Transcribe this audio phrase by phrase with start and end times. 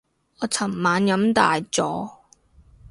[0.39, 2.11] 我尋晚飲大咗